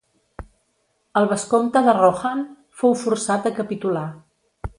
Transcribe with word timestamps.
El 1.21 1.29
vescomte 1.33 1.83
de 1.89 1.95
Rohan 1.99 2.43
fou 2.81 2.97
forçat 3.03 3.51
a 3.53 3.53
capitular. 3.61 4.07